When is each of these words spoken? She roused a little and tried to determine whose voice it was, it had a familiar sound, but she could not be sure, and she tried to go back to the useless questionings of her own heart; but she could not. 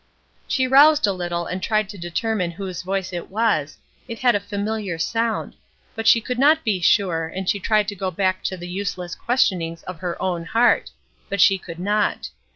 She 0.47 0.65
roused 0.65 1.05
a 1.05 1.13
little 1.13 1.45
and 1.45 1.61
tried 1.61 1.87
to 1.89 1.97
determine 1.99 2.49
whose 2.49 2.81
voice 2.81 3.13
it 3.13 3.29
was, 3.29 3.77
it 4.07 4.17
had 4.17 4.33
a 4.33 4.39
familiar 4.39 4.97
sound, 4.97 5.53
but 5.93 6.07
she 6.07 6.19
could 6.19 6.39
not 6.39 6.63
be 6.63 6.79
sure, 6.81 7.27
and 7.27 7.47
she 7.47 7.59
tried 7.59 7.87
to 7.89 7.95
go 7.95 8.09
back 8.09 8.43
to 8.45 8.57
the 8.57 8.67
useless 8.67 9.13
questionings 9.13 9.83
of 9.83 9.99
her 9.99 10.19
own 10.19 10.43
heart; 10.45 10.89
but 11.29 11.39
she 11.39 11.59
could 11.59 11.77
not. 11.77 12.31